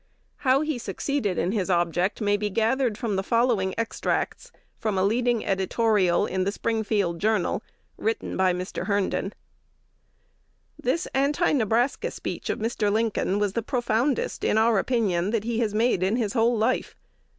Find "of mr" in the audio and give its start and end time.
12.49-12.91